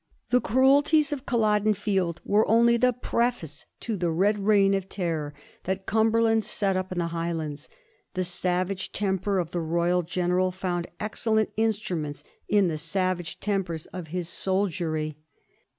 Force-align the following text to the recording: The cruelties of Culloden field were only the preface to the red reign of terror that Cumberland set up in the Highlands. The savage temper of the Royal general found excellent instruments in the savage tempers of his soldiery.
The 0.29 0.41
cruelties 0.41 1.13
of 1.13 1.27
Culloden 1.27 1.75
field 1.75 2.21
were 2.25 2.47
only 2.49 2.75
the 2.75 2.91
preface 2.91 3.67
to 3.81 3.95
the 3.95 4.09
red 4.09 4.39
reign 4.39 4.73
of 4.73 4.89
terror 4.89 5.31
that 5.65 5.85
Cumberland 5.85 6.43
set 6.43 6.75
up 6.75 6.91
in 6.91 6.97
the 6.97 7.09
Highlands. 7.09 7.69
The 8.15 8.23
savage 8.23 8.91
temper 8.93 9.37
of 9.37 9.51
the 9.51 9.61
Royal 9.61 10.01
general 10.01 10.49
found 10.49 10.87
excellent 10.99 11.51
instruments 11.55 12.23
in 12.49 12.67
the 12.67 12.79
savage 12.79 13.39
tempers 13.39 13.85
of 13.93 14.07
his 14.07 14.27
soldiery. 14.27 15.17